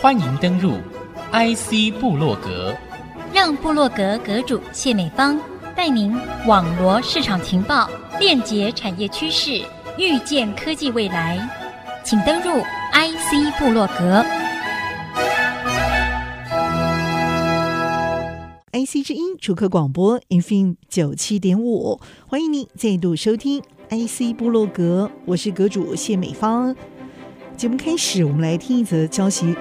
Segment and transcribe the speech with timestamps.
[0.00, 0.72] 欢迎登入
[1.32, 2.74] IC 部落格，
[3.32, 5.38] 让部落格阁主谢美芳
[5.76, 6.14] 带您
[6.46, 7.88] 网罗市场情报，
[8.18, 9.62] 链接产业趋势，
[9.96, 11.38] 预见科技未来。
[12.04, 12.60] 请登入
[12.92, 14.24] IC 部落格。
[18.72, 26.74] IC 之音主客广播 FM 九七点五，欢迎您再度收听 IC 部落格，我是阁主谢美芳。
[27.62, 29.54] 节目开始，我们来听一则消息。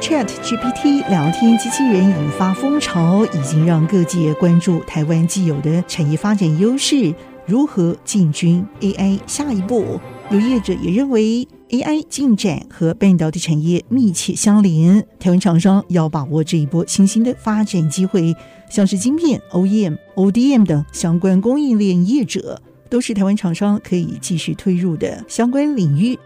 [0.00, 10.00] Chat GPT 聊天机器人引发风潮，已经让各界关注台湾既有的产业发展优势如何进军 AI 下一步。
[10.30, 18.34] 有业者也认为，AI 进展和半导体产业密切相连，台湾厂商要把握这一波新兴的发展机会，
[18.70, 26.18] 像是晶片、OEM、ODM 等相关供应链业者，都是台湾厂商可以继续推入的相关领域。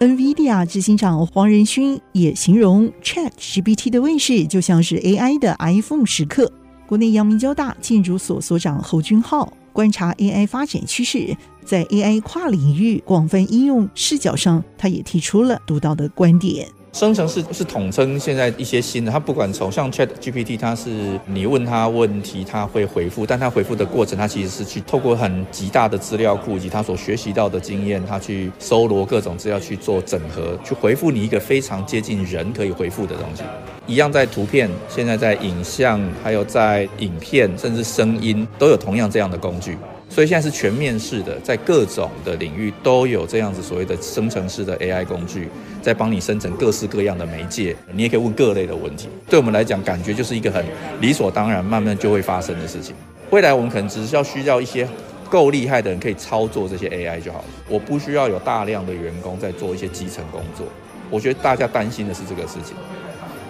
[0.00, 6.52] NVIDIA 执行长黄仁勋也形容 ChatGPT 的问世就像是 AI 的 iPhone 时刻。
[6.86, 11.36] 国内阳明交大建筑所所长侯君浩观察 AI 发展趋势，
[11.68, 16.66] 在 AI 跨领域广泛应用视角上，他也提出了独到的观点。
[16.94, 33.42] 生成式是统称现在一些新的，它不管从像 Chat GPT，它是你问他问题，他会回复，但他回复的过程，他其实是去透过很极大的资料库以及他所学习到的经验，他去搜罗各种资料去做整合，去回复你一个非常接近人可以回复的东西。
[33.86, 39.76] 一样在图片，现在在影像，还有在影片，甚至声音，都有同样这样的工具。
[40.10, 45.48] 所以现在是全面式的，在各种的领域都有这样子所谓的生成式的 AI 工具，
[45.82, 47.76] 在帮你生成各式各样的媒介。
[47.92, 49.08] 你也可以问各类的问题。
[49.28, 50.64] 对我们来讲，感觉就是一个很
[51.00, 52.94] 理所当然、慢慢就会发生的事情。
[53.30, 54.88] 未来我们可能只是要需要一些
[55.28, 57.44] 够厉害的人可以操作这些 AI 就好了。
[57.68, 60.66] 我不需要有大量的员工在做一些基层工作。
[61.10, 62.74] 我觉得大家担心的是这个事情。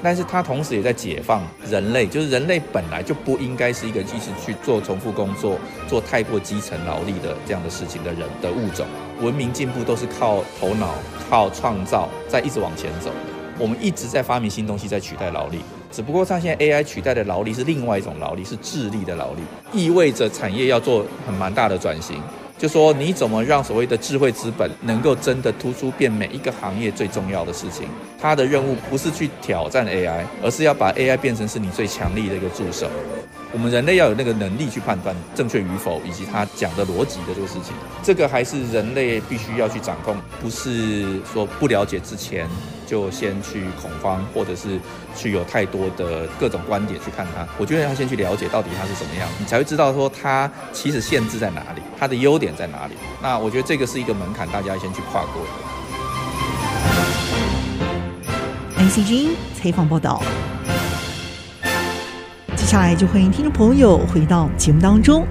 [0.03, 8.87] 但是它同时也在解放人类，就是人类本来就不应该是一个一直去做重复工作、做太过基层劳力的这样的事情的人的物种。
[9.20, 10.94] 文明进步都是靠头脑、
[11.28, 13.16] 靠创造在一直往前走的。
[13.58, 15.58] 我们一直在发明新东西，在取代劳力。
[15.91, 19.42] 只不过像现在 AI 取代的劳力是另外一种劳力，是智力的劳力，
[19.72, 22.22] 意味着产业要做很蛮大的转型。
[22.58, 27.86] 就说你怎么让所谓的智慧资本能够真的突出变每一个行业最重要的事情？
[28.20, 32.91] 它的任务不是去挑战 AI，而是要把 AI 变成是你最强力的一个助手。
[33.52, 42.46] 我们人类要有那个能力去判断正确与否，以及他讲的逻辑的这个事情，这个还是人类必须要去掌控，不是说不了解之前
[42.88, 44.81] 就先去恐慌，或者是
[45.15, 47.47] 去有太多的各种观点去看它。
[47.59, 52.94] 我觉得要先去了解到底它是什么样，你才会知道说它其实限制在哪里，它的优点在哪里。
[53.22, 55.49] 那我觉得这个是一个门槛，大家先去跨过的。
[58.82, 60.22] ICG 采访报道，
[62.56, 65.26] 接下来就欢迎听众朋友回到节目当中，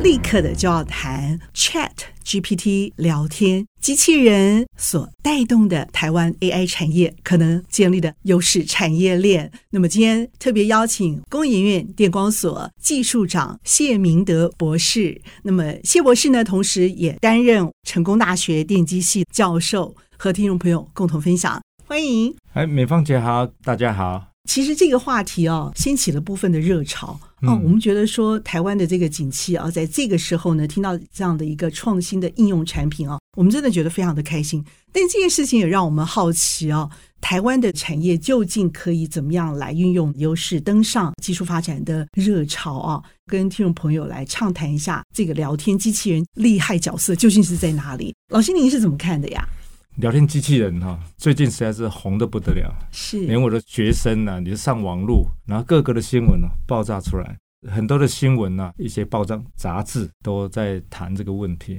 [0.00, 1.38] 立刻的就要谈
[1.72, 1.90] Chat
[2.22, 9.50] GPT 聊天机器人所带动的台湾 AI 产业可能建立的优势产业链。
[9.70, 15.18] 那么今天特别邀请工研院电光所技术长谢明德博士。
[15.44, 21.58] 那么谢博士呢，同时也担任成功大学电机系教授，和听众朋友共同分享。
[21.86, 24.31] 欢迎，哎，美芳姐好，大家好。
[24.48, 27.58] 其实这个话题哦，掀起了部分的热潮哦。
[27.62, 34.64] 我们觉得说，台湾的这个景气啊，在这个时候呢，听到这样的一个创新的应用产品啊，我们真的觉得非常的开心。
[34.92, 43.02] 但这件事情也让我们好奇啊，台湾的产业究竟可以怎么样来运用优势，登上技术发展的热潮啊？
[43.26, 48.14] 跟听众朋友来畅谈一下，这个聊天机器人厉害角色究竟是在哪里？
[48.28, 49.48] 老师，您是怎么看的呀？
[49.96, 57.36] 聊天机器人哈，最近实在是红的不得了，是连我的学生呢、啊，你就上网络，然后各个的新闻呢、啊、爆炸出来，
[57.70, 61.78] 很多的新闻呢、啊，一些报章杂志都在谈这个问题。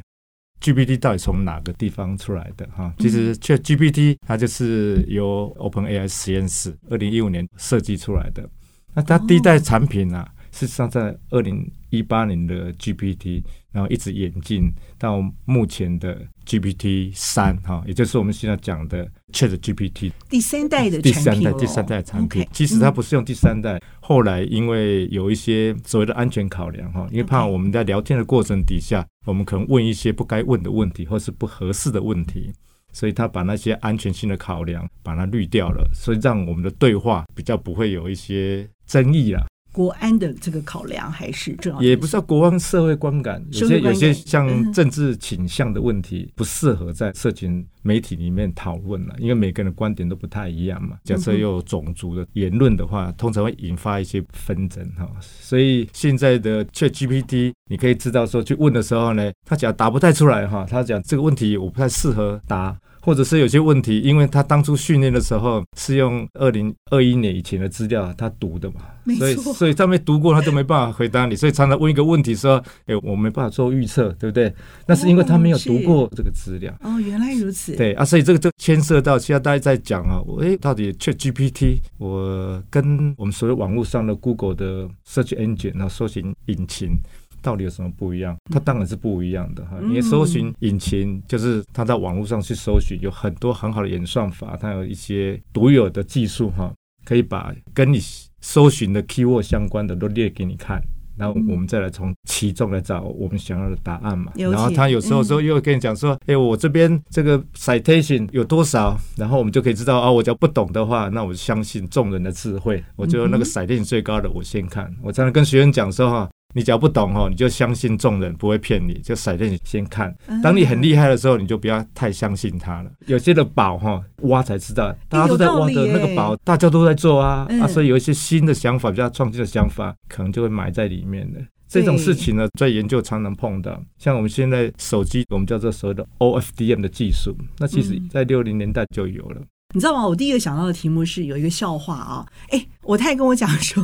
[0.61, 2.93] GPT 到底从哪个地方出来的哈？
[2.99, 8.47] 其实 ChatGPT 它就是由 OpenAI 实验室二零一五年设计出来的，
[8.93, 10.31] 那它第一代产品呢、啊？
[10.53, 19.03] 事实上，在二零一八年的 GPT，然后一直演进到目前的 GPT 三，哈，也就是我们现在讲的
[19.33, 22.47] Chat GPT 第三代的第三代第三代产品。
[22.51, 32.53] 其实它不是用第三代，后来因为有一些所谓的安全考量，哈，因为怕我们在聊天的过程底下，我们可能问一些不该问的问题，或是不合适的问题，
[32.91, 39.43] 所以他把那些安全性的考量把它滤掉了，所以让我们的对话比较不会有一些争议啦。
[39.73, 50.95] 国安的这个考量还是重要，也不是要国安社会观感，有些有些像政治倾向的问题不适合在社群媒体里面讨论了，因为每个人的观点都不太一样嘛。
[51.03, 55.09] 假设有种族的言论的话，通常会引发一些纷争哈。
[55.19, 62.77] 所以现在的 ChatGPT，你可以知道说去问的时候呢，他讲答不太出来哈，他讲这个问题我不太适合答。
[63.03, 68.75] 或者是有些问题，因为他当初训练的时候是用二零二一年以前的资料，他读的嘛，
[69.17, 71.35] 所以所以他没读过，他就没办法回答你。
[71.35, 74.53] 所以常常问一个问题说：“哎，我没办法做预测，对不对？”
[74.87, 76.73] 那是因为他没有读过这个资料。
[76.79, 77.75] 哦，原来如此。
[77.75, 86.97] 对啊，所以这个就牵涉到现在大家在讲啊，哎，到底 ChatGPT 我跟我们所有网络上的 Google 的 Search Engine 啊，搜寻引擎。
[87.43, 88.35] 到底有什么不一样？
[88.51, 89.77] 它当然是不一样的哈。
[89.83, 96.73] 因为搜寻引擎就是它在网络上去搜寻，有很多很好的演算法，它有一些独有的技术哈，
[97.05, 97.99] 可以把跟你
[98.39, 100.81] 搜寻的 keyword 相关的都列给你看，
[101.17, 104.31] 然后我们再来从其中来找我们想要的答案嘛。
[104.35, 108.97] 然后他有时候时候又跟你讲说，哎，我这边这个 citation 有多少？
[109.17, 114.93] 然后我们就可以知道啊，我只要不懂的话，那我就相信众人的智慧，我就那个 citation 最高的我先看。
[115.01, 116.29] 我常常跟学员讲说哈。
[116.53, 120.15] 你只要不懂哦，你就相信众人不会骗你，就甩给你先看。
[120.41, 122.91] 当你很厉害的时候，你就不要太相信他了。
[123.07, 131.39] 有些的宝哈挖才知道，大家都在挖的那个宝，大家都在做啊啊，所以有一些新的想法，比较创新的想法，可能就会埋在里面的。
[131.67, 133.81] 这种事情呢，在研究常常碰到。
[133.97, 139.41] 像我们现在手机，我们叫做所谓的 OFDM 的技术，那其实在六零年代就有了。
[139.73, 140.07] 你知道吗？
[140.07, 143.83] 我第一个想到的题目是有一个笑话啊，哎，我太太跟我讲说。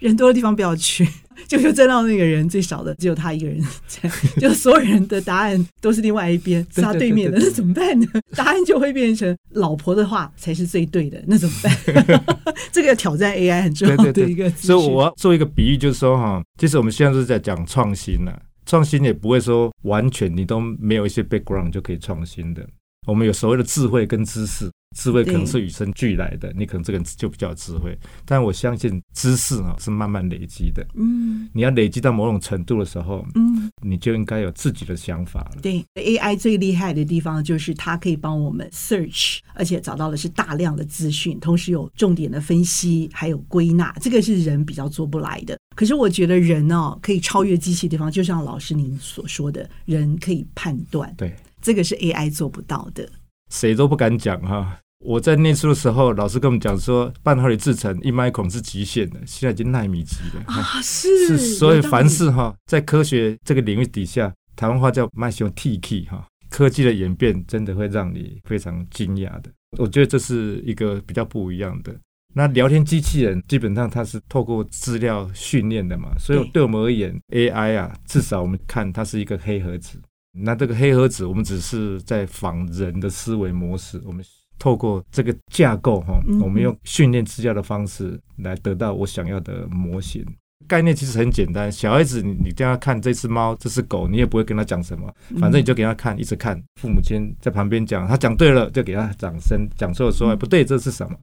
[0.00, 1.06] 人多的地方不要去，
[1.46, 4.10] 就就站到那个人最少的，只有他一个人在，
[4.40, 8.06] 就所有人的答案都是另外一边，是他对面的，那怎么办呢？
[8.34, 12.24] 答案就会变成老婆的话才是最对的，那怎么办？
[12.72, 14.50] 这个挑战 AI 很重要的一个对对对。
[14.50, 22.66] 所以我要做一个比喻，就是说哈，其实我们现在是在讲创新了，创新也不会说完全你都没有一些 background 就可以创新的。
[23.06, 24.70] 我们有所谓的智慧跟知识。
[24.96, 30.84] 智慧可能是与生俱来的，你可能这个人就比较有智慧，但我相信知识啊是慢慢累积的。
[30.96, 35.60] 嗯，你要累积到某种程度的时候，嗯，你就应该有自己的想法了。
[35.62, 45.56] 对，AI 最厉害的地方就是它可以帮我们 search，而且找到的是大量的资讯，同时有重点的分析，还有归纳，这个是人比较做不来的。
[45.76, 51.14] 可是我觉得人哦，可以超越机器的地方，就像老师您所说的，人可以判断。
[51.16, 53.08] 对，这个是 AI 做不到的。
[53.50, 54.78] 谁都不敢讲哈。
[55.00, 60.62] 我在念书的时候，老师跟我们讲说，半导体制程一麦孔是极限的，现在已经纳米级了啊！
[60.82, 69.50] 是是，所以凡事哈，在科学这个领域底下，台湾话叫麦熊 T K 哈，科技的演变真的会让你非常惊讶的。
[69.78, 71.96] 我觉得这是一个比较不一样的。
[72.34, 79.98] 那聊天机器人基本上它是透过资料训练的嘛，所以对我们而言，AI 啊，至少我们看它是一个黑盒子。
[80.32, 84.24] 那这个黑盒子，我们只是在仿人的思维模式，我们。
[84.62, 90.22] 透过这个架构哈，我们用训练支架的方式来得到我想要的模型。
[90.68, 95.10] 概念其实很简单，小孩子你你叫他看这只猫，这只狗，你也不会跟他讲什么，
[95.40, 96.62] 反正你就给他看，一直看。
[96.78, 101.16] 父母亲在旁边讲，他讲对了就给他掌声，讲错了说不对，这是什么？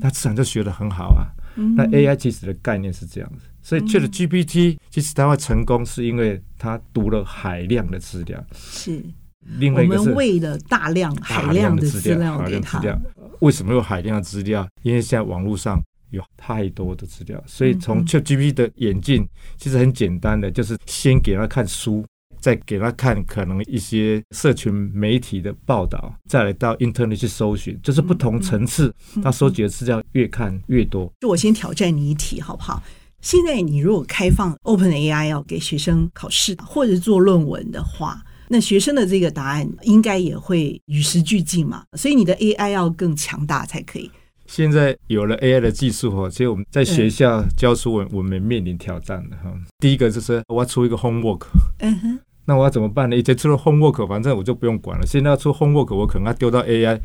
[0.00, 1.26] 他自然就学得很好啊。
[1.76, 8.44] 那 AI 其实的概念是这样子，所以 ChatGPT 其实它会成功，是因为它读了海量的资料。
[8.54, 9.02] 是。
[9.58, 12.82] 另外一个是我们喂了大量海量的资料给他。
[13.38, 14.66] 为什么有海量的资料？
[14.82, 19.24] 因为现在网络上有太多的资料，所以从 ChatGPT 的演进
[19.56, 22.04] 其实很简单的，就是先给他看书，
[22.46, 31.12] 再给他看可能一些社群媒体的报道，再来到 Internet 去搜寻，就是不同层次，他收集的资料越看越多。
[31.18, 32.80] 就我先挑战你一题好不好？
[33.20, 38.22] 现在你如果开放 OpenAI 要给学生考试或者做论文的话。
[38.48, 44.08] 那学生的这个答案应该也会与时俱进嘛，所以你的 AI 要更强大才可以。
[44.46, 49.52] 现在有了 AI 的技术哈，所以我们在学校教书，我我们面临挑战的哈。
[49.80, 51.46] 第一个就是我要出一个 homework，
[51.80, 53.16] 嗯哼，那我要怎么办呢？
[53.16, 55.04] 以前出了 homework，反正我就不用管了。
[55.06, 56.98] 现在要出 homework，我可能要丢到 AI。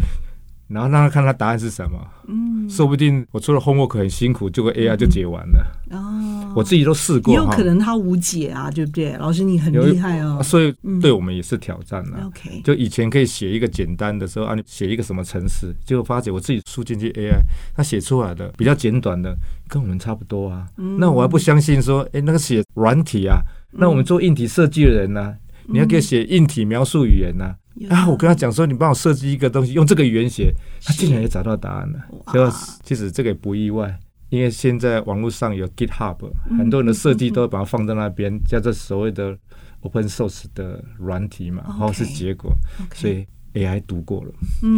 [0.73, 5.67] 然后让他看他答案是什么，嗯，说不定我出了 homework 很辛苦，结果 AI 就解完了。
[5.89, 9.11] 哦，我自己都试过，也有可能他无解啊，对不对？
[9.17, 12.25] 老师你很厉害哦，所以对我们也是挑战了。
[12.25, 17.41] OK，就以前可以写一个简单的时候啊，你写一个什么程式，结果发觉我自己输进去 AI，
[17.75, 19.35] 他写出来的比较简短的，
[19.67, 20.65] 跟我们差不多啊。
[20.97, 25.35] 那我还不相信说，哎，那个写软体啊，那我们做硬体设计的人呢，
[25.67, 27.55] 你要给我写硬体描述语言呢？
[27.89, 28.07] 啊！
[28.07, 31.99] 我跟他讲说，你帮我设计一个东西，用这个语言写，他竟然也找到答案了。
[32.27, 32.51] 所以
[32.83, 33.97] 其实这个也不意外，
[34.29, 36.17] 因为现在网络上有 GitHub，
[36.57, 39.35] 很多人的设计都会把它放在那边，叫做所谓的
[39.79, 42.53] Open Source 的软体嘛，然后是结果，
[42.93, 44.33] 所以 AI 读过了，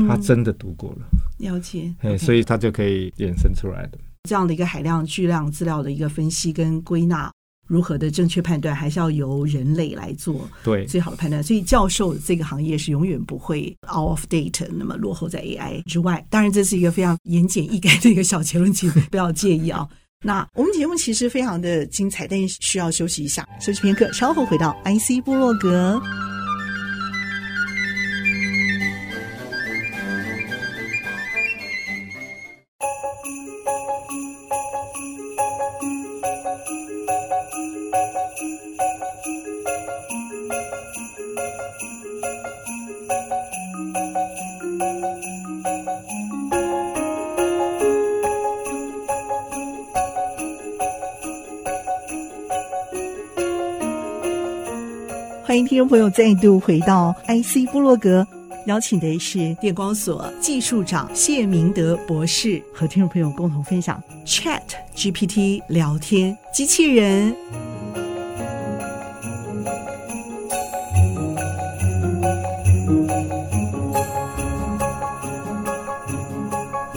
[0.07, 1.07] 他真的读过了，
[1.39, 3.97] 了解，所以他就可以衍生出来的
[4.29, 7.31] 这样的一个海量巨量资料的一个分析跟归纳。
[7.67, 11.41] 如何的正确判断，还是要由人类来做对最好的判断。
[11.41, 16.25] 所以，教授这个行业是永远不会 out of date，那么落后在 AI 之外。
[16.29, 19.87] 当然，这是一个非常言简意赅的一个小结论，请不要介意啊。
[20.25, 26.01] 那我们节目其实非常的精彩，但是需要休息一下，休息片刻，稍后回到 IC 部落格。
[55.65, 58.25] 听众朋友再度回到 IC 部落格，
[58.65, 64.61] 邀请的是电光所技术长谢明德博士，和听众朋友共同分享 Chat
[64.95, 67.33] GPT 聊天机器人。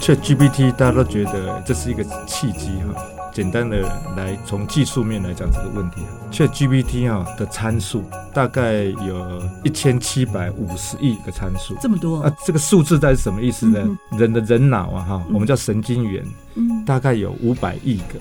[0.01, 3.06] Chat GPT 大家都觉得这是一个契机哈。
[3.37, 3.83] 简单的
[4.17, 6.01] 来从技术面来讲这个问题
[6.33, 8.03] ，ChatGPT 啊的参数
[8.33, 12.23] 大概有一千七百五十亿个参数，这么多？
[12.23, 12.35] 啊？
[12.47, 13.79] 这个数字在是什么意思呢？
[13.85, 16.25] 嗯、人的人脑啊哈，我们叫神经元，
[16.55, 18.19] 嗯、大概有五百亿个，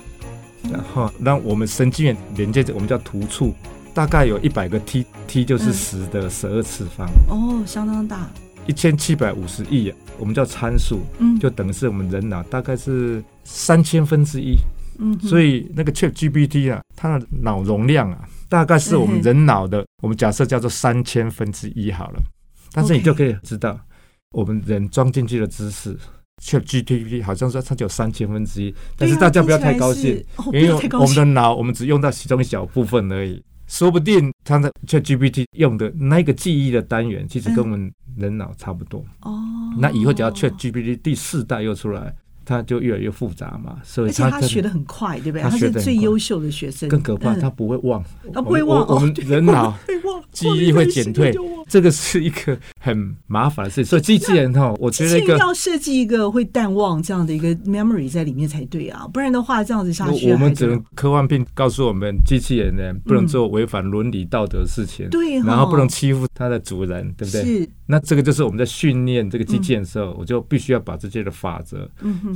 [0.64, 3.54] 嗯、然后让我们神经元连接着我们叫突触，
[3.94, 8.28] 大概有一百个 T，T 就是十的十二次方，哦，相当大，
[8.66, 14.58] 一千七百五十亿，我们叫参数，嗯，就等于是我们人脑大概是三千分之一。
[14.98, 22.20] 嗯，所以那个 Chat GPT 啊，它的脑容量啊，大概是我们人脑的，我们假设叫做三千分之一好了。
[22.72, 23.78] 但是你就可以知道，
[24.32, 25.96] 我们人装进去的知识
[26.42, 28.74] ，Chat GPT 好像说它只有三千分之一。
[28.96, 30.22] 但是大家不要太高兴，
[30.52, 33.42] 因为我们的脑我们只用到其中一小部分而已。
[33.66, 39.04] 说不定它的 Chat GPT 用的那个记忆的单元，其实跟我们人脑差不多。
[39.22, 39.42] 哦，
[39.78, 42.14] 那以后只要 Chat GPT 第四代又出来。
[42.46, 45.42] 他就越来越复杂嘛，所以他他学的很快，对不对？
[45.42, 46.88] 他是最优秀的学生。
[46.88, 48.86] 更可怕，他不会忘，他不会忘。
[48.86, 49.76] 我们人脑
[50.36, 51.34] 记忆会减退，
[51.66, 53.86] 这个是一个很麻烦的事情。
[53.86, 67.42] 所以机器人哈，我觉得要设计一个会淡忘这样的一个 memory 在里面才对啊，不然的话这样子下去，我们只能科幻片告诉我们，机器人呢不能做违反伦理道德的事情，对，然后不能欺负它的主人，对不对？
[67.42, 67.68] 是。
[67.86, 71.88] 那这个就是我们在训练这个机器人的时候，我就必须要把这些的法则，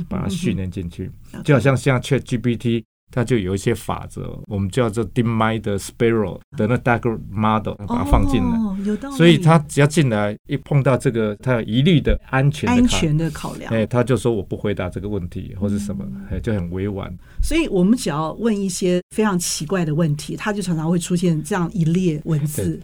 [0.09, 1.11] 把它训练进去，
[1.43, 17.13] 就好像像 ChatGPT，它就有一些法则，我们叫做 DeepMind Spiral” 的那 Dark Model，把它放进来，所以他只要进来一碰到这个，他有疑虑的安全安全的考量，哎，他就说我不回答这个问题或是什么，哎，就很委婉。
[17.43, 22.79] 所以我们只要问一些非常奇怪的问题，他就常常会出现这样一列文字。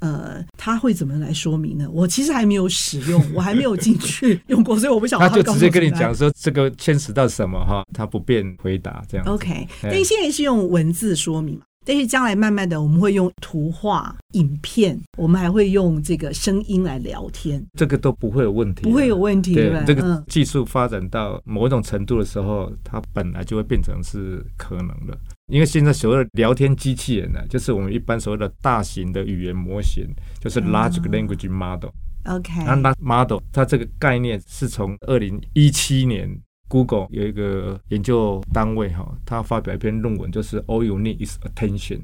[0.00, 1.88] 呃，他会怎么来说明呢？
[1.90, 5.28] 我其实还没有使用， 我还没有进去用过，所以我不晓得。
[5.28, 9.26] 他就直接跟你讲说这个牵扯到什么哈，他不便回答这样。
[9.26, 19.82] OK，但是现在是用文字说明嘛，但是将来慢慢的我们会用图画、影片，我们还会用这个声音来聊天，这个都不会有问题，不会有问题，对吧？
[19.86, 25.18] 这个技术发展到某一种程度的时候，它本来就会变成是可能的。
[25.50, 30.06] 因为现在所谓的聊天机器人呢，就是我们一般所谓的大型的语言模型，
[30.38, 31.90] 就是 large language model。
[32.24, 36.30] OK，那 large model 它这个概念是从二零一七年
[36.68, 42.02] Google 有一个研究单位哈，他发表一篇论文，就是 All you need is attention，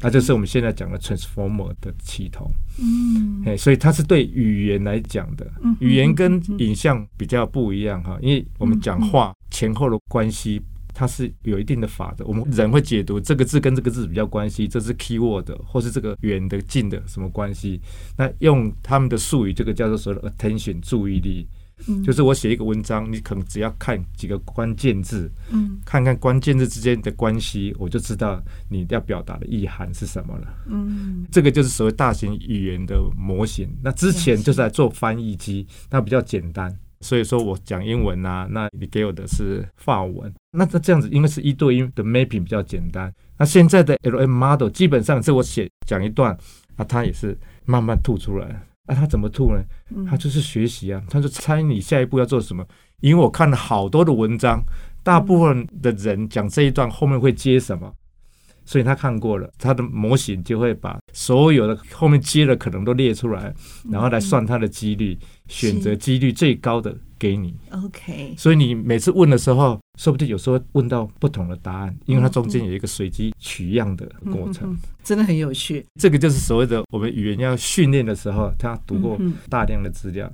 [0.00, 2.50] 那就是我们现在讲的 Transformer 的系统。
[2.78, 10.60] 嗯，所以它是对语言来讲的，语言跟影像比较不一样哈，因为我们讲话前后的关系。
[10.98, 17.78] 它是有一定的法则，我们人会解读这个字跟这个字比较关系，这是 keyword 或是这个远的近的什么关系？
[18.16, 21.46] 那用他们的术语，这个叫做所谓的 attention 注意力，
[21.86, 30.48] 嗯、就是我写一个文章，你可能只要看几个关键字，嗯，看看关键字之间的关系，我就知道你要表达的意涵是什么了。
[30.66, 33.68] 嗯，这个就是所谓大型语言的模型。
[33.82, 36.74] 那之前就是来做翻译机，那比较简单。
[37.00, 43.12] 所以说我讲英文啊，那你给我的是法文，那这这样子，因为是一对一的 mapping 比较简单。
[43.38, 46.36] 那现在的 LM model 基本上是我写讲一段，
[46.76, 48.46] 啊，它也是慢慢吐出来。
[48.86, 49.64] 啊，他怎么吐呢？
[50.08, 52.64] 他就是学习啊，他就猜你下一步要做什么。
[53.00, 54.62] 因为我看了好多的文章，
[55.02, 57.92] 大部分的人讲这一段后面会接什么，
[58.64, 63.52] 所以他看过了，他的模型就会把所有的后面接的可能都列出来，
[63.90, 67.54] 然后来算他的几率，选择几率最高的给你。
[67.70, 75.84] OK，所以你每次问的时候，说不定有时候问到不同的答案，因为它中间有一个随机取样的过程，真的很有趣。
[76.00, 80.32] 这个就是所谓的我们语言要训练的时候，他读过大量的资料。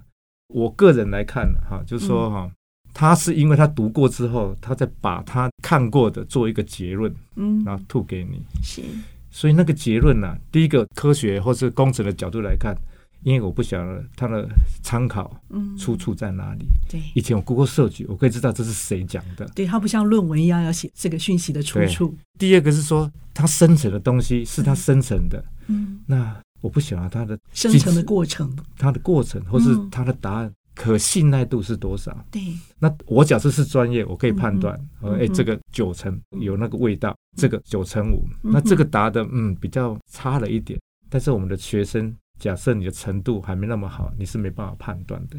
[0.49, 2.51] 我个人来看哈，就是说哈。
[2.95, 8.43] 他是因为他读过之后，他再把他看过的做一个结论，嗯，然后吐给你。
[8.63, 8.83] 是，
[9.31, 12.77] 所以那个结论呢、啊，第一个科学或是工程的角度来看，
[13.23, 14.49] 因为我不晓得它的
[14.83, 15.41] 参考
[15.79, 16.67] 出处在哪里。
[16.89, 19.47] 对，以前我 Google search，我可以知道这是谁讲的。
[19.55, 22.15] 对，它不像论文一样要写这个讯息的出处。
[22.39, 30.53] 第二个是说，它生成的东西是它生成的，嗯，那我不晓得它的生成的过程，它的过程或是它的答案。
[30.75, 32.17] 可信赖度是多少？
[32.31, 32.41] 对，
[32.79, 40.81] 那我假设是专业，我可以判断，呃，哎，这个九成有那个味道，这个九成五，那这个答的嗯比较差了一点。
[41.11, 45.37] 但是我们的学生，假设你的程度还没那么好，你是没办法判断的。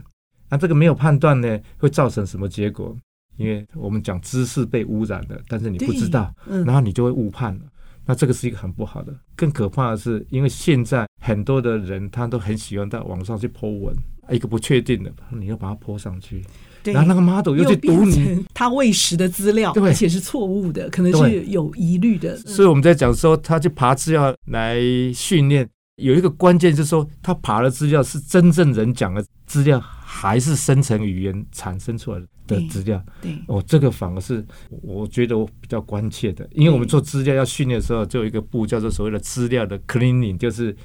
[0.50, 2.96] 那这个没有判断呢，会造成什么结果？
[3.36, 7.62] 因为我们讲知识被污染了，但是你不知道，然后你就会误判了。
[8.06, 9.14] 那这个是一个很不好的。
[9.36, 13.94] 更可怕的是，因为现在很多的人他都很喜欢到网上去 po 文。
[14.32, 16.42] 一个不确定的，你要把它泼上去，
[16.86, 22.38] 然后那个 model 又去读你他喂食的资料，而且是错误的，可能是有疑虑的。
[22.38, 24.80] 所以我们在讲说，他去爬资料来
[25.14, 25.68] 训练，
[25.98, 33.04] 有一个关键就是说，他爬的资料是真正人讲的资料，还是生成语言产生出来的资料？
[33.22, 34.46] 对，哦，这个反而是
[34.82, 40.76] 我觉得我比较关切的，因为我们做资料要训练的时候，就有一个步叫做所谓的资料的 cleaning，就是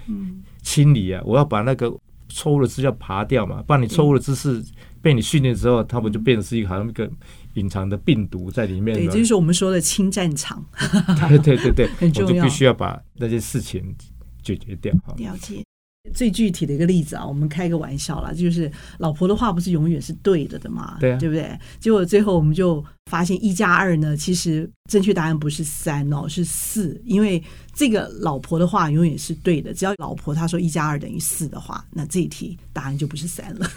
[0.62, 1.94] 清理啊，我要把那个。
[2.30, 4.62] 错误的资料爬掉嘛，不然你错误的知识
[5.00, 7.10] 被你训练之后，它不就变成是一个好像一个
[7.54, 8.94] 隐藏的病毒在里面？
[8.94, 10.62] 对，这就是我们说的清战场。
[11.26, 13.82] 对对对对， 很重要，我就必须要把那些事情
[14.56, 14.94] 解决掉。
[15.16, 15.62] 了解。
[16.14, 21.58] 最具体的一个例子啊，我们开个玩笑啦，就是老婆的话不是永远是对的的嘛，对，对不对？
[21.78, 27.42] 结果最后我们就发现一加二呢，其实正确答案不是三哦，是四，因为
[27.74, 33.70] 这个老婆的话永远是对的，只要老婆她说一加二等于四的话，那这一题答案就不是三了，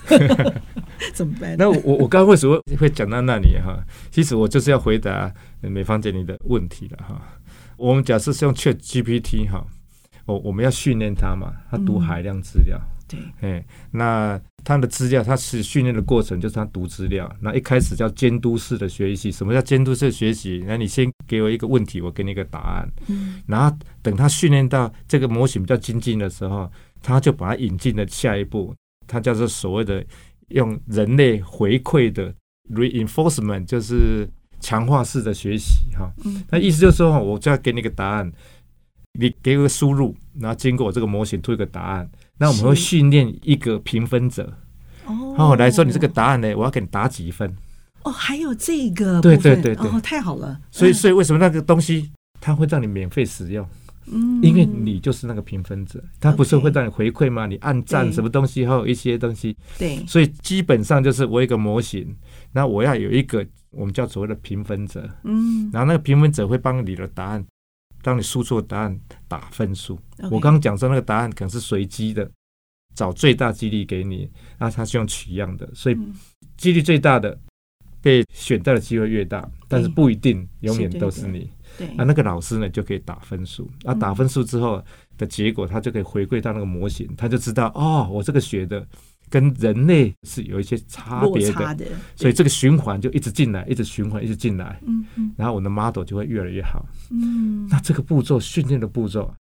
[1.13, 1.57] 怎么办？
[1.57, 3.83] 那我我刚刚为什么会讲到那里哈？
[4.09, 7.21] 其实我就是要回答美芳姐你的问题了哈。
[7.75, 9.65] 我们假设是用 Chat GPT 哈。
[10.25, 17.29] 我我们要训练他嘛，他读海量资料，对，哎，那他的资料，他是训练的过程，就是他读资料。
[17.39, 20.63] 那一开始叫监督式的学习，什么叫监督式学习？
[20.67, 28.73] 那你先给我一个问题，我给你一个答案，嗯，然后等他训练到这个模型比较精进的时候，他就把它引进了下一步，
[29.07, 30.05] 它叫做所谓的
[30.49, 32.33] 用人类回馈的
[32.69, 34.29] reinforcement，就是
[34.59, 36.11] 强化式的学习，哈，
[36.51, 38.31] 那意思就是说，我就要给你一个答案。
[39.19, 44.51] 你给个输入，然后经过我这个模型出一个答案，那我们会训练一个评分者，
[45.05, 47.53] 哦，来说你这个答案呢，我要给你打几分？
[48.03, 50.59] 哦，还有这个，对对对对，哦，太好了。
[50.71, 53.67] 所以所以为什么那个东西它会让你免费使用？
[54.07, 57.45] 嗯，因为你就是那个评分者，它不是会让你回馈吗？
[57.45, 62.15] 你按赞什么东西，还有一些东西，对，所以基本上就是我一个模型，
[62.51, 67.45] 那我要有一个我们叫所谓的评分者，嗯，然后那个评分者会帮你的答案。
[68.01, 69.99] 当你输错答案打分数.
[70.31, 72.29] 我刚刚讲说那个答案可能是随机的，
[72.95, 75.97] 找最大几率给你，那它是用取样的，所以
[76.57, 77.37] 几率最大的
[78.01, 81.49] 被选到的机会越大，但是不一定永远都是你。
[81.77, 84.83] 对，那那个老师呢就可以打分数，那打分数之后
[85.17, 88.85] 的结果，他就可以回归到那个模型，他就知道哦，我这个学的。
[89.31, 91.85] 跟人类是有一些差别的，的，
[92.17, 99.33] 所以这个循环就一直进来，一直循环，一直进来，嗯嗯，然后我的 model 就会越来越好，嗯，那这个步骤训练的步骤，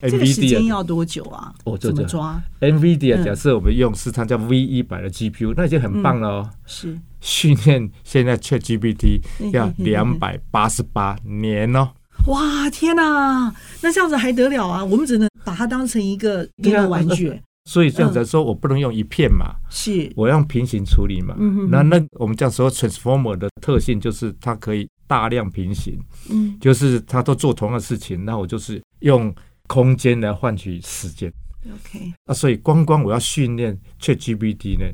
[0.00, 1.54] 这个时间要多久啊？
[1.64, 6.50] 哦，怎么抓？NVIDIA 假设我们用市场叫 V 一百的 GPU，那已经很棒了哦。
[6.66, 9.20] 是训练现在 ChatGPT
[9.52, 11.90] 要两百八十八年哦。
[12.26, 13.54] 哇，天哪！
[13.80, 14.84] 那这样子还得了啊？
[14.84, 17.40] 我们只能把它当成一个一个玩具。
[17.70, 21.36] 所以这样子说，我不能用一片嘛，是我用平行处理嘛。
[21.68, 25.96] 那那我们讲说 transformer 的特性就是它可以大量平行，
[26.30, 29.32] 嗯，就是它都做同样的事情，那我就是用
[29.68, 31.32] 空间来换取时间。
[31.64, 34.84] OK，啊，所以光光我要训练 ChatGPT 呢，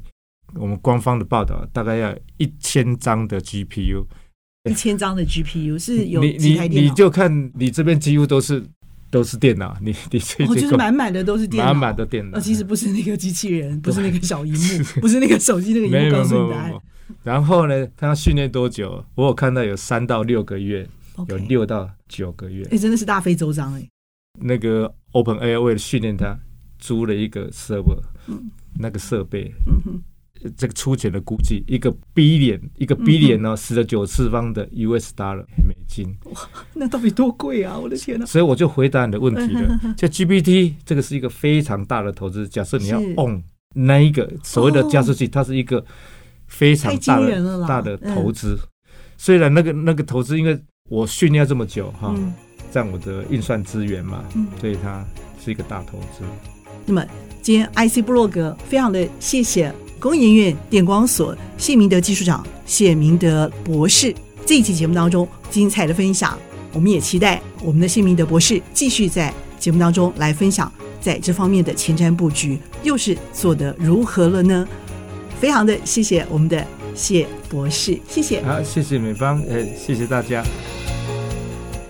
[0.57, 4.05] 我们官方的报道大概要一千张的 GPU，
[4.69, 8.63] 一千张的 GPU 是有你你你就看你这边几乎都是。
[9.17, 12.39] 都是电脑，你 你这哦，就是满满的都是电脑，满满的电脑。
[12.39, 16.75] 其实 不是那个机器人，不是那个小荧幕， 不是那个手机那个荧幕告诉你答案。
[17.23, 19.03] 然后呢，他要训练多久？
[19.15, 20.87] 我有看到有三到六个月.
[21.29, 22.63] 有六到九个月。
[22.71, 23.89] 哎，真的是大费周章哎。
[24.39, 26.39] 那个 OpenAI 为了训练他，
[26.79, 30.03] 租了一个 server，嗯，那个设备，嗯哼。
[30.57, 36.41] 这个粗浅的估计，一个 billion 一个 billion 呢，十的九次方的 US dollar 美金，哇，
[36.75, 37.79] 那到底多贵啊！
[37.79, 38.27] 我的天哪！
[38.27, 39.81] 所以我就回答你的问题了。
[39.97, 42.47] 就 GPT 这个是一个非常大的投资。
[42.49, 43.43] 假设你要 own
[43.75, 45.85] 那一个所谓的加速器，它是一个
[46.47, 48.59] 非常大的大的投资。
[49.17, 52.15] 虽然那个那个投资，因为我训练这么久哈，
[52.71, 54.25] 占我的运算资源嘛，
[54.61, 55.05] 所以它
[55.43, 56.25] 是一个大投资。
[56.85, 57.05] 那么
[57.43, 59.75] 今天 IC 布洛格非常的谢谢。
[59.99, 66.39] 工研院电光所谢明德技术长谢明德博士这一期节目当中精彩的分享，
[66.73, 74.69] 我们也期待我们的谢明德博士继续在节目当中来分享在这方面的前瞻布局又是做得如何了呢？
[75.41, 78.43] 非常的谢谢我们的谢博士，谢谢。
[78.43, 80.45] 好，谢谢美方，呃，谢谢大家。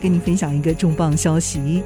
[0.01, 1.83] 跟您分享一个重磅消息。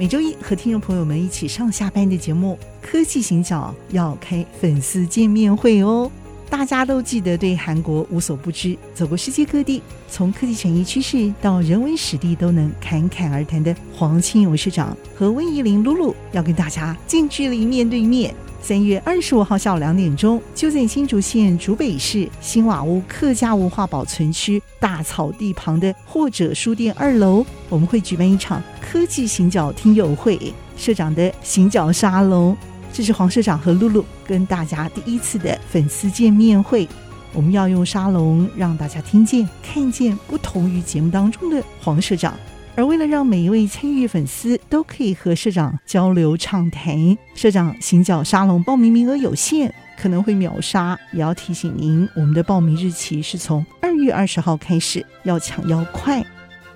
[0.00, 6.10] 每周一和听众朋友们一起上下班的节目《科技行脚》要开粉丝见面会哦！
[6.48, 18.34] 大家都记得对韩国无所不知，走过世界各地，从科技产业趋势到人文史地都能侃侃而谈的黄清勇社长和温怡玲露露，要跟大家近距离面对面。
[18.62, 30.38] 三月二十五号下午两点钟，就在新竹县竹北市新瓦屋客家文化保存区大草地旁的或者书店二楼，我们会举办一场科技行脚听友会，
[30.76, 32.56] 社长的行脚沙龙。
[32.92, 36.88] 这是黄社长和露露跟大家第一次的粉丝见面会，
[37.32, 42.34] 我们要用沙龙让大家听见、看见不同于节目当中的黄社长。
[42.76, 50.98] 而为了让每一位参与粉丝都可以和社长交流畅谈，社长行脚沙龙报名名额有限，可能会秒杀。
[51.12, 56.24] 也要提醒您，我们的报名日期是从二月二十号开始，要抢要快。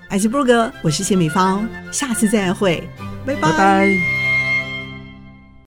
[0.09, 2.83] IC 部落格，我是谢美芳，下次再会，
[3.25, 3.41] 拜拜。
[3.41, 4.24] 拜拜。